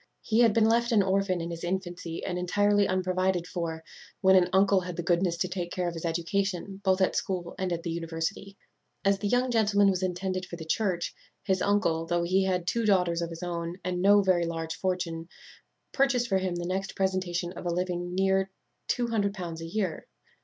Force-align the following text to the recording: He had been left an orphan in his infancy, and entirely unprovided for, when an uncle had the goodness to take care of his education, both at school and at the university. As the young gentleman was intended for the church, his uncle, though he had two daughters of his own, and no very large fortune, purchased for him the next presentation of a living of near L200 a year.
He 0.23 0.39
had 0.39 0.51
been 0.51 0.65
left 0.67 0.91
an 0.91 1.03
orphan 1.03 1.41
in 1.41 1.51
his 1.51 1.63
infancy, 1.63 2.25
and 2.25 2.39
entirely 2.39 2.87
unprovided 2.87 3.45
for, 3.45 3.83
when 4.19 4.35
an 4.35 4.49
uncle 4.51 4.81
had 4.81 4.95
the 4.95 5.03
goodness 5.03 5.37
to 5.37 5.47
take 5.47 5.71
care 5.71 5.87
of 5.87 5.93
his 5.93 6.05
education, 6.05 6.81
both 6.83 7.01
at 7.01 7.15
school 7.15 7.53
and 7.59 7.71
at 7.71 7.83
the 7.83 7.91
university. 7.91 8.57
As 9.05 9.19
the 9.19 9.27
young 9.27 9.51
gentleman 9.51 9.91
was 9.91 10.01
intended 10.01 10.47
for 10.47 10.55
the 10.55 10.65
church, 10.65 11.13
his 11.43 11.61
uncle, 11.61 12.07
though 12.07 12.23
he 12.23 12.45
had 12.45 12.65
two 12.65 12.83
daughters 12.83 13.21
of 13.21 13.29
his 13.29 13.43
own, 13.43 13.77
and 13.83 14.01
no 14.01 14.23
very 14.23 14.47
large 14.47 14.73
fortune, 14.73 15.29
purchased 15.91 16.29
for 16.29 16.39
him 16.39 16.55
the 16.55 16.65
next 16.65 16.95
presentation 16.95 17.51
of 17.53 17.67
a 17.67 17.71
living 17.71 18.01
of 18.01 18.07
near 18.13 18.49
L200 18.89 19.61
a 19.61 19.65
year. 19.67 20.07